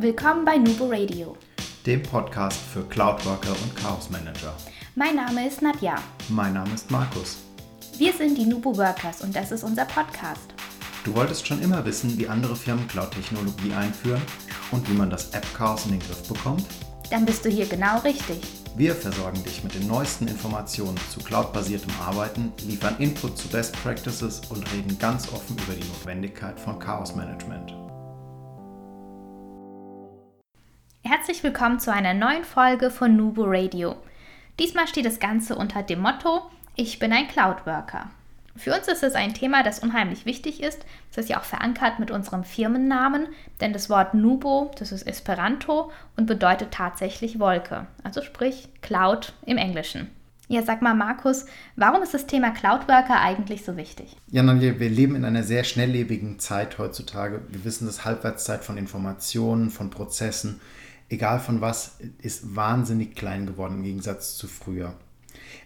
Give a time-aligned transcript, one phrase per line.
[0.00, 1.36] Willkommen bei Nubo Radio,
[1.84, 4.54] dem Podcast für Cloudworker und Chaos Manager.
[4.94, 5.96] Mein Name ist Nadja.
[6.28, 7.38] Mein Name ist Markus.
[7.96, 10.54] Wir sind die Nubo Workers und das ist unser Podcast.
[11.02, 14.22] Du wolltest schon immer wissen, wie andere Firmen Cloud-Technologie einführen
[14.70, 16.64] und wie man das App-Chaos in den Griff bekommt?
[17.10, 18.38] Dann bist du hier genau richtig.
[18.76, 24.42] Wir versorgen dich mit den neuesten Informationen zu cloudbasiertem Arbeiten, liefern Input zu Best Practices
[24.48, 27.74] und reden ganz offen über die Notwendigkeit von Chaos Management.
[31.10, 33.96] Herzlich willkommen zu einer neuen Folge von Nubo Radio.
[34.58, 36.42] Diesmal steht das Ganze unter dem Motto
[36.76, 38.10] Ich bin ein Cloud Worker.
[38.56, 40.84] Für uns ist es ein Thema, das unheimlich wichtig ist.
[41.08, 43.28] Das ist ja auch verankert mit unserem Firmennamen,
[43.62, 49.56] denn das Wort Nubo, das ist Esperanto und bedeutet tatsächlich Wolke, also sprich Cloud im
[49.56, 50.10] Englischen.
[50.48, 54.14] Ja, sag mal, Markus, warum ist das Thema Cloud Worker eigentlich so wichtig?
[54.30, 57.40] Ja, wir leben in einer sehr schnelllebigen Zeit heutzutage.
[57.48, 60.60] Wir wissen, dass Halbwertszeit von Informationen, von Prozessen
[61.08, 64.94] egal von was, ist wahnsinnig klein geworden im Gegensatz zu früher.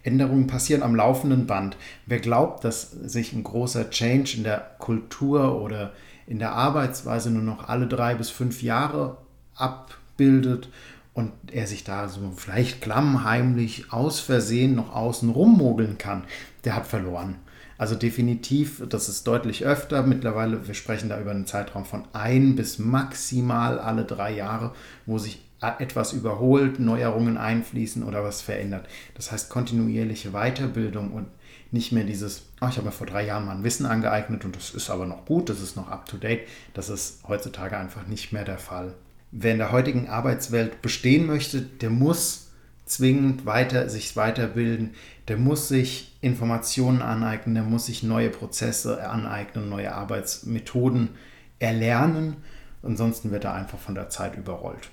[0.03, 1.77] Änderungen passieren am laufenden Band.
[2.07, 5.93] Wer glaubt, dass sich ein großer Change in der Kultur oder
[6.27, 9.19] in der Arbeitsweise nur noch alle drei bis fünf Jahre
[9.55, 10.69] abbildet
[11.15, 16.25] und er sich da so vielleicht klammheimlich aus Versehen noch außen rummogeln kann,
[16.65, 17.37] der hat verloren.
[17.83, 20.05] Also definitiv, das ist deutlich öfter.
[20.05, 24.73] Mittlerweile, wir sprechen da über einen Zeitraum von ein bis maximal alle drei Jahre,
[25.05, 28.87] wo sich etwas überholt, Neuerungen einfließen oder was verändert.
[29.17, 31.27] Das heißt kontinuierliche Weiterbildung und
[31.73, 34.55] nicht mehr dieses, oh, ich habe mir vor drei Jahren mal ein Wissen angeeignet und
[34.55, 36.47] das ist aber noch gut, das ist noch up-to-date.
[36.75, 38.95] Das ist heutzutage einfach nicht mehr der Fall.
[39.33, 42.52] Wer in der heutigen Arbeitswelt bestehen möchte, der muss
[42.87, 44.95] zwingend weiter, sich weiterbilden,
[45.29, 51.11] der muss sich Informationen aneignen, der muss sich neue Prozesse aneignen, neue Arbeitsmethoden
[51.59, 52.37] erlernen.
[52.83, 54.91] Ansonsten wird er einfach von der Zeit überrollt.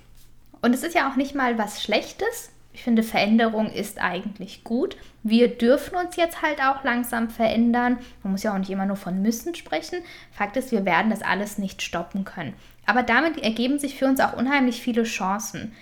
[0.62, 2.52] Und es ist ja auch nicht mal was Schlechtes.
[2.72, 4.96] Ich finde, Veränderung ist eigentlich gut.
[5.24, 7.98] Wir dürfen uns jetzt halt auch langsam verändern.
[8.24, 10.00] Man muss ja auch nicht immer nur von müssen sprechen.
[10.32, 12.54] Fakt ist, wir werden das alles nicht stoppen können.
[12.86, 15.74] Aber damit ergeben sich für uns auch unheimlich viele Chancen.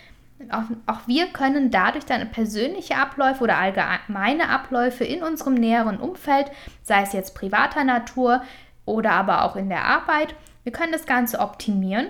[0.51, 6.51] Auch, auch, wir können dadurch dann persönliche Abläufe oder allgemeine Abläufe in unserem näheren Umfeld,
[6.83, 8.43] sei es jetzt privater Natur
[8.85, 12.07] oder aber auch in der Arbeit, wir können das Ganze optimieren,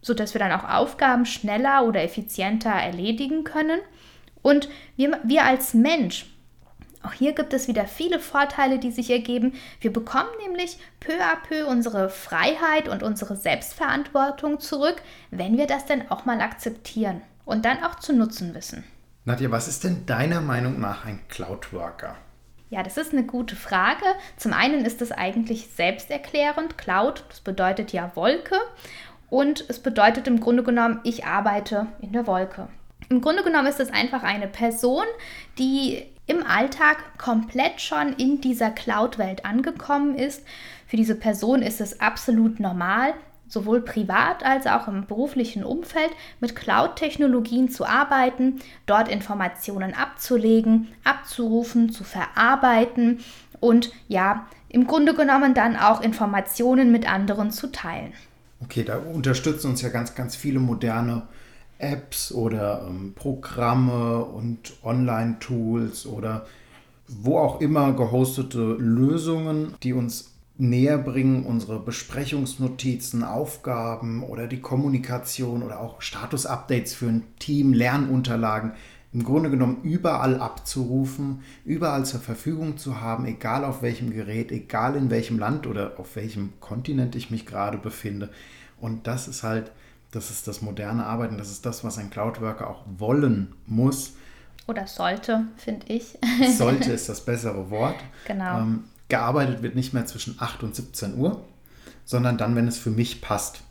[0.00, 3.80] sodass wir dann auch Aufgaben schneller oder effizienter erledigen können.
[4.42, 6.26] Und wir, wir als Mensch,
[7.02, 9.54] auch hier gibt es wieder viele Vorteile, die sich ergeben.
[9.80, 15.84] Wir bekommen nämlich peu à peu unsere Freiheit und unsere Selbstverantwortung zurück, wenn wir das
[15.86, 18.84] denn auch mal akzeptieren und dann auch zu nutzen wissen.
[19.24, 22.16] Nadja, was ist denn deiner Meinung nach ein Cloud Worker?
[22.68, 24.04] Ja, das ist eine gute Frage.
[24.36, 26.76] Zum einen ist es eigentlich selbsterklärend.
[26.76, 28.56] Cloud, das bedeutet ja Wolke.
[29.30, 32.68] Und es bedeutet im Grunde genommen, ich arbeite in der Wolke.
[33.08, 35.04] Im Grunde genommen ist es einfach eine Person,
[35.58, 40.44] die im Alltag komplett schon in dieser Cloud-Welt angekommen ist.
[40.86, 43.14] Für diese Person ist es absolut normal,
[43.48, 51.90] sowohl privat als auch im beruflichen Umfeld mit Cloud-Technologien zu arbeiten, dort Informationen abzulegen, abzurufen,
[51.90, 53.20] zu verarbeiten
[53.60, 58.12] und ja, im Grunde genommen dann auch Informationen mit anderen zu teilen.
[58.62, 61.22] Okay, da unterstützen uns ja ganz, ganz viele moderne
[61.78, 66.46] Apps oder ähm, Programme und Online-Tools oder
[67.06, 75.62] wo auch immer gehostete Lösungen, die uns näher bringen, unsere Besprechungsnotizen, Aufgaben oder die Kommunikation
[75.62, 78.72] oder auch Status-Updates für ein Team, Lernunterlagen
[79.12, 84.94] im Grunde genommen überall abzurufen, überall zur Verfügung zu haben, egal auf welchem Gerät, egal
[84.94, 88.30] in welchem Land oder auf welchem Kontinent ich mich gerade befinde.
[88.78, 89.72] Und das ist halt,
[90.10, 94.16] das ist das moderne Arbeiten, das ist das, was ein Cloud-Worker auch wollen muss.
[94.66, 96.18] Oder sollte, finde ich.
[96.56, 97.96] sollte ist das bessere Wort.
[98.26, 98.58] Genau.
[98.58, 101.44] Ähm, gearbeitet wird nicht mehr zwischen 8 und 17 Uhr,
[102.04, 103.62] sondern dann, wenn es für mich passt.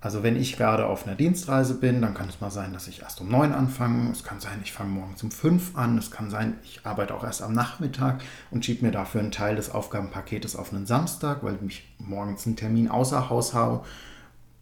[0.00, 3.02] Also wenn ich gerade auf einer Dienstreise bin, dann kann es mal sein, dass ich
[3.02, 4.12] erst um 9 anfange.
[4.12, 5.98] Es kann sein, ich fange morgens um 5 an.
[5.98, 8.22] Es kann sein, ich arbeite auch erst am Nachmittag
[8.52, 12.54] und schiebe mir dafür einen Teil des Aufgabenpaketes auf einen Samstag, weil ich morgens einen
[12.54, 13.84] Termin außer Haus habe.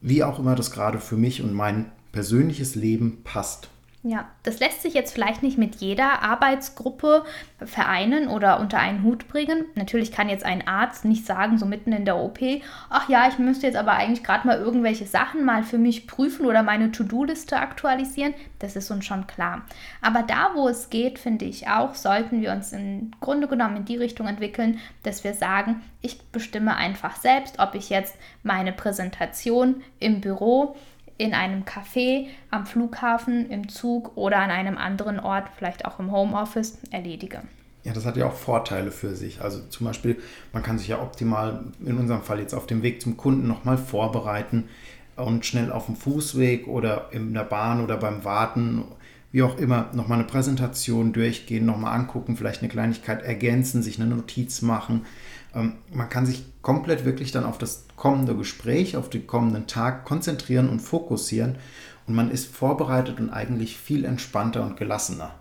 [0.01, 3.69] Wie auch immer das gerade für mich und mein persönliches Leben passt.
[4.09, 7.25] Ja, das lässt sich jetzt vielleicht nicht mit jeder Arbeitsgruppe
[7.59, 9.65] vereinen oder unter einen Hut bringen.
[9.75, 12.39] Natürlich kann jetzt ein Arzt nicht sagen, so mitten in der OP,
[12.89, 16.47] ach ja, ich müsste jetzt aber eigentlich gerade mal irgendwelche Sachen mal für mich prüfen
[16.47, 18.35] oder meine To-Do-Liste aktualisieren.
[18.61, 19.63] Das ist uns schon klar.
[20.03, 23.85] Aber da, wo es geht, finde ich auch, sollten wir uns im Grunde genommen in
[23.87, 28.15] die Richtung entwickeln, dass wir sagen, ich bestimme einfach selbst, ob ich jetzt
[28.45, 30.77] meine Präsentation im Büro
[31.19, 36.13] in einem Café, am Flughafen, im Zug oder an einem anderen Ort, vielleicht auch im
[36.13, 37.43] Homeoffice, erledige.
[37.85, 39.41] Ja, das hat ja auch Vorteile für sich.
[39.41, 40.21] Also zum Beispiel,
[40.53, 43.79] man kann sich ja optimal, in unserem Fall jetzt auf dem Weg zum Kunden nochmal
[43.79, 44.65] vorbereiten
[45.15, 48.85] und schnell auf dem Fußweg oder in der Bahn oder beim Warten,
[49.33, 54.15] wie auch immer, nochmal eine Präsentation durchgehen, nochmal angucken, vielleicht eine Kleinigkeit ergänzen, sich eine
[54.15, 55.07] Notiz machen.
[55.55, 60.05] Ähm, man kann sich komplett wirklich dann auf das kommende Gespräch, auf den kommenden Tag
[60.05, 61.57] konzentrieren und fokussieren
[62.07, 65.35] und man ist vorbereitet und eigentlich viel entspannter und gelassener.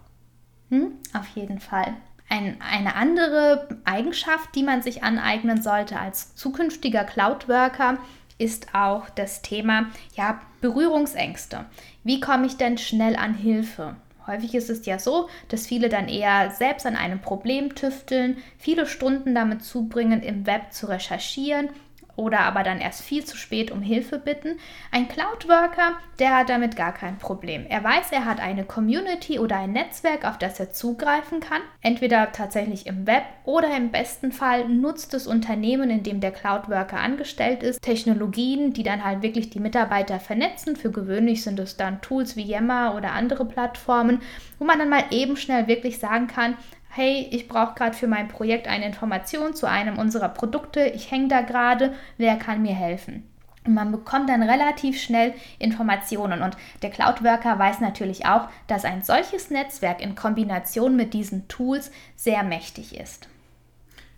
[0.69, 1.95] Hm, auf jeden Fall.
[2.27, 7.99] Ein, eine andere Eigenschaft, die man sich aneignen sollte als zukünftiger Cloud-Worker,
[8.37, 11.65] ist auch das Thema ja, Berührungsängste.
[12.03, 13.95] Wie komme ich denn schnell an Hilfe?
[14.27, 18.87] Häufig ist es ja so, dass viele dann eher selbst an einem Problem tüfteln, viele
[18.87, 21.69] Stunden damit zubringen, im Web zu recherchieren
[22.15, 24.57] oder aber dann erst viel zu spät um Hilfe bitten.
[24.91, 27.65] Ein Cloud-Worker, der hat damit gar kein Problem.
[27.67, 32.31] Er weiß, er hat eine Community oder ein Netzwerk, auf das er zugreifen kann, entweder
[32.31, 37.63] tatsächlich im Web oder im besten Fall nutzt das Unternehmen, in dem der Cloud-Worker angestellt
[37.63, 40.75] ist, Technologien, die dann halt wirklich die Mitarbeiter vernetzen.
[40.75, 44.21] Für gewöhnlich sind es dann Tools wie Yammer oder andere Plattformen,
[44.59, 46.55] wo man dann mal eben schnell wirklich sagen kann,
[46.95, 51.27] hey, ich brauche gerade für mein Projekt eine Information zu einem unserer Produkte, ich hänge
[51.27, 53.23] da gerade, wer kann mir helfen?
[53.65, 56.41] Und man bekommt dann relativ schnell Informationen.
[56.41, 61.47] Und der Cloud Worker weiß natürlich auch, dass ein solches Netzwerk in Kombination mit diesen
[61.47, 63.27] Tools sehr mächtig ist.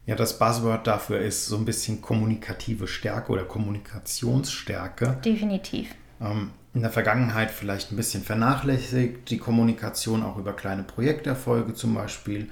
[0.06, 5.18] Ja, das Buzzword dafür ist so ein bisschen kommunikative Stärke oder Kommunikationsstärke.
[5.24, 5.96] Definitiv.
[6.22, 11.96] Ähm, in der Vergangenheit vielleicht ein bisschen vernachlässigt, die Kommunikation auch über kleine Projekterfolge zum
[11.96, 12.50] Beispiel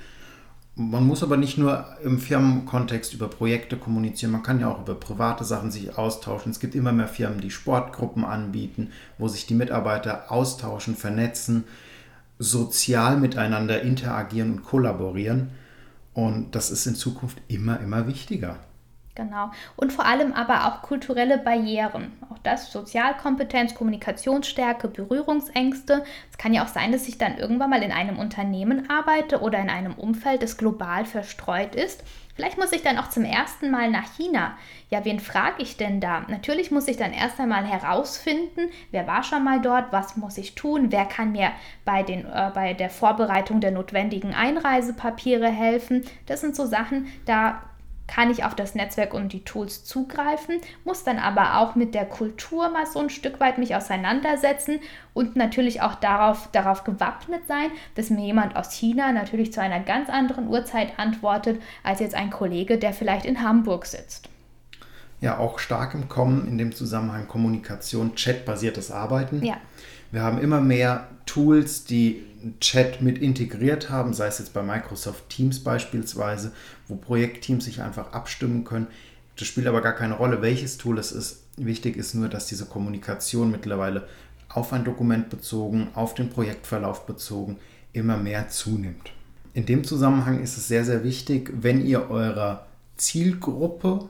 [0.75, 4.95] man muss aber nicht nur im Firmenkontext über Projekte kommunizieren, man kann ja auch über
[4.95, 6.51] private Sachen sich austauschen.
[6.51, 11.63] Es gibt immer mehr Firmen, die Sportgruppen anbieten, wo sich die Mitarbeiter austauschen, vernetzen,
[12.39, 15.51] sozial miteinander interagieren und kollaborieren.
[16.13, 18.57] Und das ist in Zukunft immer, immer wichtiger.
[19.15, 19.49] Genau.
[19.77, 22.11] Und vor allem aber auch kulturelle Barrieren.
[22.29, 26.03] Auch das, Sozialkompetenz, Kommunikationsstärke, Berührungsängste.
[26.29, 29.59] Es kann ja auch sein, dass ich dann irgendwann mal in einem Unternehmen arbeite oder
[29.59, 32.03] in einem Umfeld, das global verstreut ist.
[32.35, 34.57] Vielleicht muss ich dann auch zum ersten Mal nach China.
[34.89, 36.25] Ja, wen frage ich denn da?
[36.27, 40.55] Natürlich muss ich dann erst einmal herausfinden, wer war schon mal dort, was muss ich
[40.55, 41.51] tun, wer kann mir
[41.85, 46.03] bei, den, äh, bei der Vorbereitung der notwendigen Einreisepapiere helfen.
[46.25, 47.61] Das sind so Sachen, da
[48.07, 52.05] kann ich auf das Netzwerk und die Tools zugreifen, muss dann aber auch mit der
[52.05, 54.79] Kultur mal so ein Stück weit mich auseinandersetzen
[55.13, 59.79] und natürlich auch darauf, darauf gewappnet sein, dass mir jemand aus China natürlich zu einer
[59.79, 64.29] ganz anderen Uhrzeit antwortet, als jetzt ein Kollege, der vielleicht in Hamburg sitzt.
[65.21, 69.43] Ja, auch stark im Kommen in dem Zusammenhang Kommunikation, chatbasiertes Arbeiten.
[69.43, 69.57] Ja.
[70.15, 72.23] Wir haben immer mehr Tools, die
[72.61, 76.53] Chat mit integriert haben, sei es jetzt bei Microsoft Teams beispielsweise,
[76.87, 78.87] wo Projektteams sich einfach abstimmen können.
[79.35, 81.43] Das spielt aber gar keine Rolle, welches Tool es ist.
[81.57, 84.07] Wichtig ist nur, dass diese Kommunikation mittlerweile
[84.47, 87.57] auf ein Dokument bezogen, auf den Projektverlauf bezogen,
[87.91, 89.11] immer mehr zunimmt.
[89.53, 94.07] In dem Zusammenhang ist es sehr, sehr wichtig, wenn ihr eurer Zielgruppe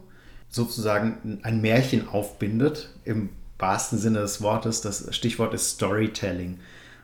[0.49, 6.59] sozusagen ein Märchen aufbindet, im wahrsten Sinne des Wortes, das Stichwort ist Storytelling.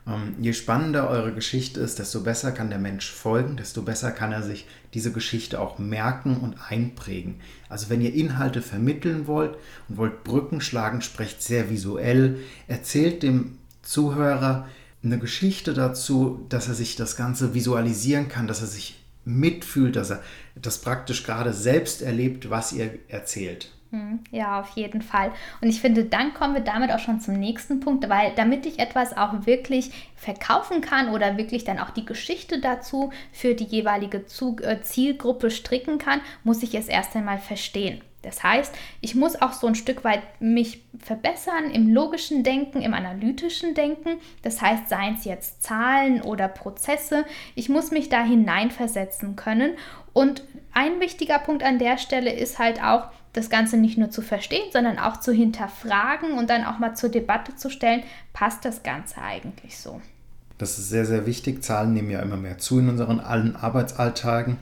[0.08, 4.31] Ähm, je spannender eure Geschichte ist, desto besser kann der Mensch folgen, desto besser kann
[4.31, 7.39] er sich diese Geschichte auch merken und einprägen.
[7.70, 9.55] Also wenn ihr Inhalte vermitteln wollt
[9.88, 14.67] und wollt Brücken schlagen, sprecht sehr visuell, erzählt dem Zuhörer
[15.03, 20.12] eine Geschichte dazu, dass er sich das Ganze visualisieren kann, dass er sich mitfühlt, dass
[20.12, 20.24] er
[20.55, 23.72] das praktisch gerade selbst erlebt, was ihr erzählt.
[23.91, 25.33] Hm, ja, auf jeden Fall.
[25.60, 28.79] Und ich finde, dann kommen wir damit auch schon zum nächsten Punkt, weil damit ich
[28.79, 34.24] etwas auch wirklich verkaufen kann oder wirklich dann auch die Geschichte dazu für die jeweilige
[34.62, 38.01] äh, Zielgruppe stricken kann, muss ich es erst einmal verstehen.
[38.21, 42.93] Das heißt, ich muss auch so ein Stück weit mich verbessern im logischen Denken, im
[42.93, 44.19] analytischen Denken.
[44.43, 49.74] Das heißt, seien es jetzt Zahlen oder Prozesse, ich muss mich da hineinversetzen können.
[50.13, 54.22] Und ein wichtiger Punkt an der Stelle ist halt auch, das Ganze nicht nur zu
[54.22, 58.84] verstehen, sondern auch zu hinterfragen und dann auch mal zur Debatte zu stellen, passt das
[58.84, 60.02] Ganze eigentlich so?
[60.58, 61.64] Das ist sehr, sehr wichtig.
[61.64, 64.58] Zahlen nehmen ja immer mehr zu in unseren allen Arbeitsalltagen.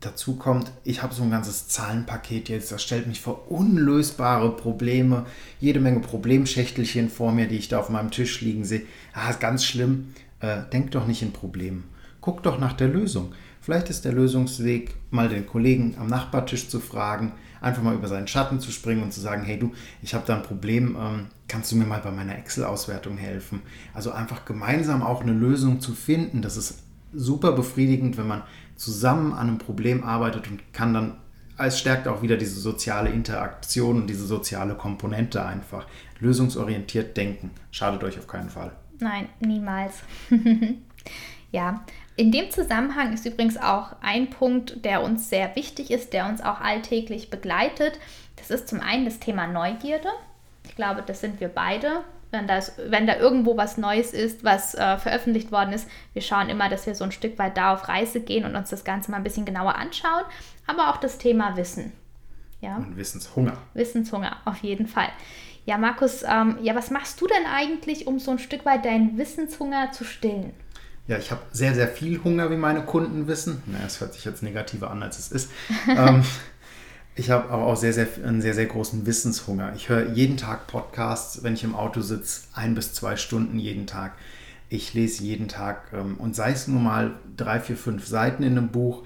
[0.00, 5.26] Dazu kommt, ich habe so ein ganzes Zahlenpaket jetzt, das stellt mich vor unlösbare Probleme,
[5.58, 8.82] jede Menge Problemschächtelchen vor mir, die ich da auf meinem Tisch liegen sehe.
[9.14, 10.12] Ah, ist ganz schlimm.
[10.40, 11.84] Äh, denk doch nicht in Problemen.
[12.20, 13.32] Guck doch nach der Lösung.
[13.60, 18.28] Vielleicht ist der Lösungsweg, mal den Kollegen am Nachbartisch zu fragen, einfach mal über seinen
[18.28, 19.72] Schatten zu springen und zu sagen, hey du,
[20.02, 23.62] ich habe da ein Problem, ähm, kannst du mir mal bei meiner Excel-Auswertung helfen?
[23.94, 26.82] Also einfach gemeinsam auch eine Lösung zu finden, das ist
[27.12, 28.42] super befriedigend, wenn man
[28.76, 31.16] zusammen an einem Problem arbeitet und kann dann,
[31.58, 35.86] es stärkt auch wieder diese soziale Interaktion und diese soziale Komponente einfach.
[36.20, 38.72] Lösungsorientiert denken, schadet euch auf keinen Fall.
[38.98, 39.94] Nein, niemals.
[41.52, 41.84] ja,
[42.16, 46.40] in dem Zusammenhang ist übrigens auch ein Punkt, der uns sehr wichtig ist, der uns
[46.40, 47.98] auch alltäglich begleitet.
[48.36, 50.08] Das ist zum einen das Thema Neugierde.
[50.64, 52.04] Ich glaube, das sind wir beide.
[52.30, 56.48] Wenn, das, wenn da irgendwo was Neues ist, was äh, veröffentlicht worden ist, wir schauen
[56.48, 59.10] immer, dass wir so ein Stück weit da auf Reise gehen und uns das Ganze
[59.10, 60.24] mal ein bisschen genauer anschauen.
[60.66, 61.92] Aber auch das Thema Wissen.
[62.60, 62.76] Ja?
[62.76, 63.58] Und Wissenshunger.
[63.74, 65.08] Wissenshunger, auf jeden Fall.
[65.66, 69.18] Ja, Markus, ähm, ja, was machst du denn eigentlich, um so ein Stück weit deinen
[69.18, 70.52] Wissenshunger zu stillen?
[71.08, 73.62] Ja, ich habe sehr, sehr viel Hunger, wie meine Kunden wissen.
[73.66, 75.50] Naja, es hört sich jetzt negativer an, als es ist.
[75.88, 76.24] ähm,
[77.14, 79.72] ich habe aber auch sehr, sehr, einen sehr, sehr großen Wissenshunger.
[79.76, 83.86] Ich höre jeden Tag Podcasts, wenn ich im Auto sitze, ein bis zwei Stunden jeden
[83.86, 84.12] Tag.
[84.68, 88.58] Ich lese jeden Tag ähm, und sei es nur mal drei, vier, fünf Seiten in
[88.58, 89.04] einem Buch.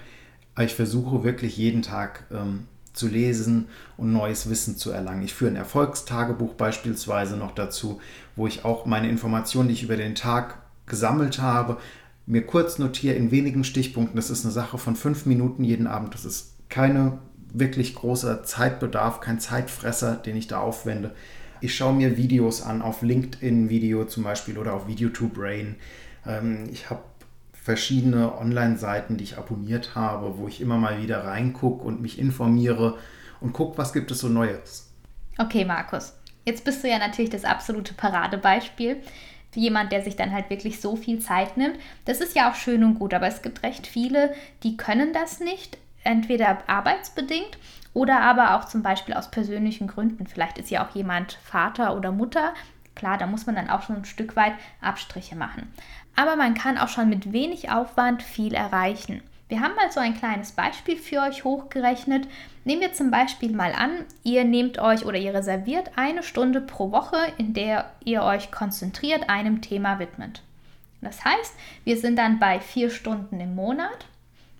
[0.59, 5.23] Ich versuche wirklich jeden Tag ähm, zu lesen und neues Wissen zu erlangen.
[5.23, 8.01] Ich führe ein Erfolgstagebuch beispielsweise noch dazu,
[8.35, 11.77] wo ich auch meine Informationen, die ich über den Tag gesammelt habe,
[12.25, 14.15] mir kurz notiere in wenigen Stichpunkten.
[14.15, 16.13] Das ist eine Sache von fünf Minuten jeden Abend.
[16.13, 17.19] Das ist keine
[17.53, 21.13] wirklich großer Zeitbedarf, kein Zeitfresser, den ich da aufwende.
[21.59, 25.75] Ich schaue mir Videos an, auf LinkedIn-Video zum Beispiel oder auf Video2Brain.
[26.25, 27.01] Ähm, ich habe
[27.53, 32.97] verschiedene Online-Seiten, die ich abonniert habe, wo ich immer mal wieder reingucke und mich informiere
[33.39, 34.89] und gucke, was gibt es so Neues.
[35.37, 36.13] Okay, Markus.
[36.45, 38.97] Jetzt bist du ja natürlich das absolute Paradebeispiel
[39.51, 41.77] für jemand, der sich dann halt wirklich so viel Zeit nimmt.
[42.05, 45.39] Das ist ja auch schön und gut, aber es gibt recht viele, die können das
[45.39, 47.57] nicht, entweder arbeitsbedingt
[47.93, 50.25] oder aber auch zum Beispiel aus persönlichen Gründen.
[50.25, 52.53] Vielleicht ist ja auch jemand Vater oder Mutter.
[52.95, 55.71] Klar, da muss man dann auch schon ein Stück weit Abstriche machen.
[56.15, 59.21] Aber man kann auch schon mit wenig Aufwand viel erreichen.
[59.51, 62.25] Wir haben mal so ein kleines Beispiel für euch hochgerechnet.
[62.63, 66.93] Nehmen wir zum Beispiel mal an, ihr nehmt euch oder ihr reserviert eine Stunde pro
[66.93, 70.41] Woche, in der ihr euch konzentriert einem Thema widmet.
[71.01, 71.53] Das heißt,
[71.83, 74.05] wir sind dann bei vier Stunden im Monat.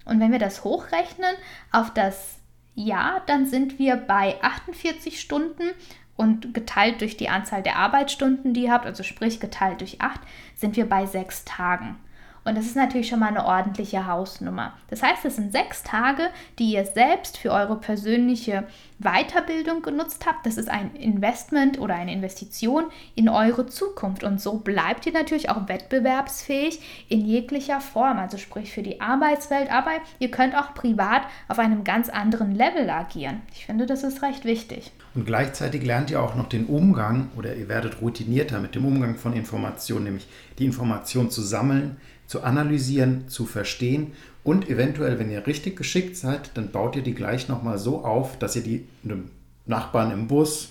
[0.04, 1.36] Und wenn wir das hochrechnen
[1.72, 2.40] auf das
[2.76, 5.70] Jahr, dann sind wir bei 48 Stunden
[6.18, 10.20] und geteilt durch die Anzahl der Arbeitsstunden, die ihr habt, also sprich geteilt durch 8,
[10.58, 11.98] sind wir bei sechs Tagen.
[12.44, 14.74] Und das ist natürlich schon mal eine ordentliche Hausnummer.
[14.90, 18.64] Das heißt, es sind sechs Tage, die ihr selbst für eure persönliche
[19.00, 20.46] Weiterbildung genutzt habt.
[20.46, 24.24] Das ist ein Investment oder eine Investition in eure Zukunft.
[24.24, 28.18] Und so bleibt ihr natürlich auch wettbewerbsfähig in jeglicher Form.
[28.18, 32.90] Also sprich für die Arbeitswelt, aber ihr könnt auch privat auf einem ganz anderen Level
[32.90, 33.42] agieren.
[33.54, 34.92] Ich finde, das ist recht wichtig.
[35.14, 39.16] Und gleichzeitig lernt ihr auch noch den Umgang oder ihr werdet routinierter mit dem Umgang
[39.16, 41.98] von Informationen, nämlich die Information zu sammeln,
[42.32, 44.14] zu analysieren, zu verstehen
[44.46, 48.40] und eventuell, wenn ihr richtig geschickt seid, dann baut ihr die gleich nochmal so auf,
[48.40, 49.32] dass ihr die einem
[49.66, 50.70] Nachbarn im Bus,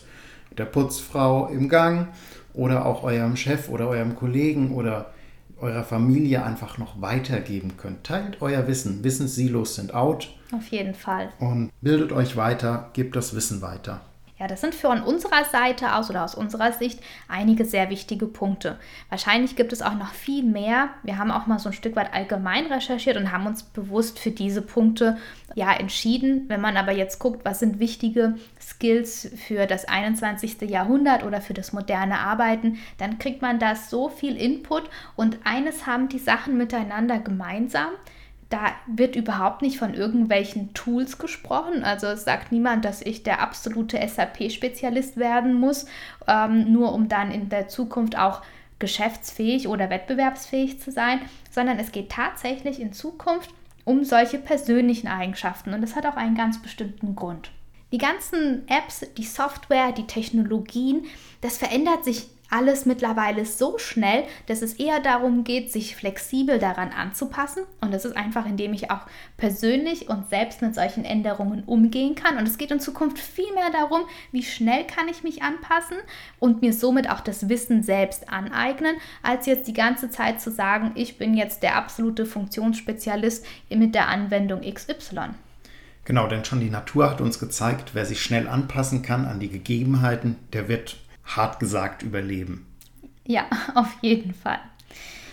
[0.56, 2.08] der Putzfrau im Gang
[2.54, 5.12] oder auch eurem Chef oder eurem Kollegen oder
[5.60, 8.04] eurer Familie einfach noch weitergeben könnt.
[8.04, 9.04] Teilt euer Wissen.
[9.04, 10.34] Wissenssilos sind out.
[10.52, 11.28] Auf jeden Fall.
[11.40, 14.00] Und bildet euch weiter, gebt das Wissen weiter.
[14.40, 18.78] Ja, das sind von unserer Seite aus oder aus unserer Sicht einige sehr wichtige Punkte.
[19.10, 20.88] Wahrscheinlich gibt es auch noch viel mehr.
[21.02, 24.30] Wir haben auch mal so ein Stück weit allgemein recherchiert und haben uns bewusst für
[24.30, 25.18] diese Punkte
[25.54, 26.46] ja entschieden.
[26.48, 30.62] Wenn man aber jetzt guckt, was sind wichtige Skills für das 21.
[30.62, 35.86] Jahrhundert oder für das moderne Arbeiten, dann kriegt man da so viel Input und eines
[35.86, 37.90] haben die Sachen miteinander gemeinsam
[38.50, 41.84] da wird überhaupt nicht von irgendwelchen Tools gesprochen.
[41.84, 45.86] Also es sagt niemand, dass ich der absolute SAP-Spezialist werden muss,
[46.26, 48.42] ähm, nur um dann in der Zukunft auch
[48.80, 53.50] geschäftsfähig oder wettbewerbsfähig zu sein, sondern es geht tatsächlich in Zukunft
[53.84, 57.50] um solche persönlichen Eigenschaften und das hat auch einen ganz bestimmten Grund.
[57.92, 61.06] Die ganzen Apps, die Software, die Technologien,
[61.40, 66.90] das verändert sich alles mittlerweile so schnell, dass es eher darum geht, sich flexibel daran
[66.90, 67.62] anzupassen.
[67.80, 72.36] Und das ist einfach, indem ich auch persönlich und selbst mit solchen Änderungen umgehen kann.
[72.36, 74.02] Und es geht in Zukunft viel mehr darum,
[74.32, 75.96] wie schnell kann ich mich anpassen
[76.38, 80.92] und mir somit auch das Wissen selbst aneignen, als jetzt die ganze Zeit zu sagen,
[80.94, 85.30] ich bin jetzt der absolute Funktionsspezialist mit der Anwendung XY.
[86.04, 89.48] Genau, denn schon die Natur hat uns gezeigt, wer sich schnell anpassen kann an die
[89.48, 90.96] Gegebenheiten, der wird
[91.36, 92.66] hart gesagt überleben.
[93.26, 94.60] Ja, auf jeden Fall.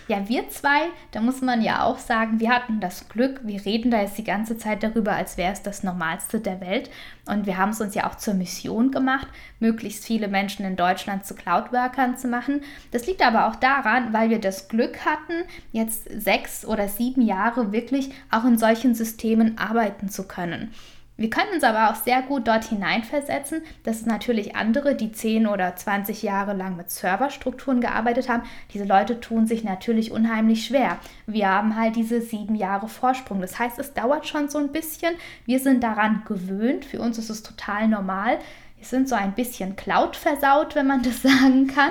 [0.08, 3.90] Ja, wir zwei, da muss man ja auch sagen, wir hatten das Glück, wir reden
[3.90, 6.88] da jetzt die ganze Zeit darüber, als wäre es das Normalste der Welt.
[7.26, 9.26] Und wir haben es uns ja auch zur Mission gemacht,
[9.60, 12.62] möglichst viele Menschen in Deutschland zu Cloud-Workern zu machen.
[12.90, 17.72] Das liegt aber auch daran, weil wir das Glück hatten, jetzt sechs oder sieben Jahre
[17.72, 20.72] wirklich auch in solchen Systemen arbeiten zu können.
[21.18, 25.48] Wir können uns aber auch sehr gut dort hineinversetzen, dass es natürlich andere, die 10
[25.48, 30.98] oder 20 Jahre lang mit Serverstrukturen gearbeitet haben, diese Leute tun sich natürlich unheimlich schwer.
[31.26, 33.40] Wir haben halt diese sieben Jahre Vorsprung.
[33.40, 35.16] Das heißt, es dauert schon so ein bisschen.
[35.44, 36.84] Wir sind daran gewöhnt.
[36.84, 38.38] Für uns ist es total normal.
[38.76, 41.90] Wir sind so ein bisschen Cloud versaut, wenn man das sagen kann.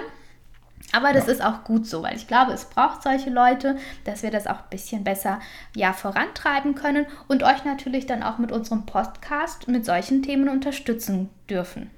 [0.97, 1.33] Aber das ja.
[1.33, 4.57] ist auch gut so, weil ich glaube, es braucht solche Leute, dass wir das auch
[4.57, 5.39] ein bisschen besser
[5.75, 11.29] ja, vorantreiben können und euch natürlich dann auch mit unserem Podcast mit solchen Themen unterstützen
[11.47, 11.91] dürfen.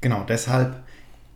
[0.00, 0.82] Genau, deshalb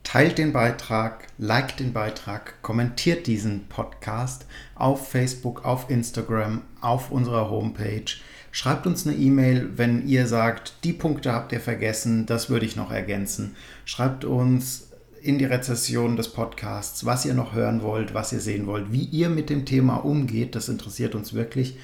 [0.03, 4.45] teilt den Beitrag, liked den Beitrag, kommentiert diesen Podcast
[4.75, 8.17] auf Facebook, auf Instagram, auf unserer Homepage.
[8.51, 12.75] Schreibt uns eine E-Mail, wenn ihr sagt, die Punkte habt ihr vergessen, das würde ich
[12.75, 13.55] noch ergänzen.
[13.85, 14.87] Schreibt uns
[15.23, 19.05] in die Rezession des Podcasts, was ihr noch hören wollt, was ihr sehen wollt, wie
[19.05, 20.55] ihr mit dem Thema umgeht.
[20.55, 21.79] Das interessiert uns wirklich.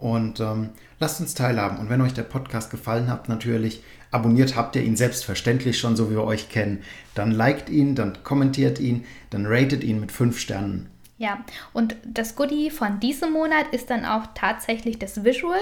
[0.00, 0.70] Und ähm,
[1.00, 1.78] lasst uns teilhaben.
[1.78, 6.10] Und wenn euch der Podcast gefallen hat, natürlich, abonniert habt ihr ihn selbstverständlich schon, so
[6.10, 6.82] wie wir euch kennen.
[7.14, 10.88] Dann liked ihn, dann kommentiert ihn, dann ratet ihn mit fünf Sternen.
[11.20, 15.58] Ja, und das Goodie von diesem Monat ist dann auch tatsächlich das Visual.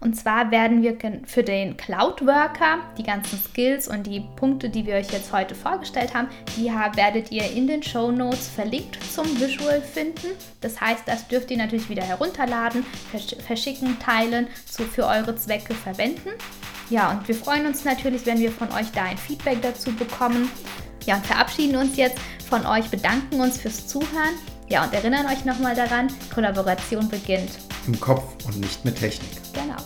[0.00, 4.84] Und zwar werden wir für den Cloud Worker die ganzen Skills und die Punkte, die
[4.84, 9.24] wir euch jetzt heute vorgestellt haben, die werdet ihr in den Show Notes verlinkt zum
[9.40, 10.28] Visual finden.
[10.60, 12.84] Das heißt, das dürft ihr natürlich wieder herunterladen,
[13.46, 16.32] verschicken, teilen, zu, für eure Zwecke verwenden.
[16.90, 20.50] Ja, und wir freuen uns natürlich, wenn wir von euch da ein Feedback dazu bekommen.
[21.06, 22.18] Ja, und verabschieden uns jetzt
[22.50, 24.34] von euch, bedanken uns fürs Zuhören
[24.68, 27.50] ja, und erinnern euch nochmal daran, Kollaboration beginnt
[27.86, 29.30] im Kopf und nicht mit Technik.
[29.54, 29.76] Genau.